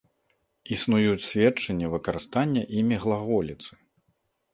[0.75, 3.71] Існуюць сведчанні выкарыстання імі глаголіцы.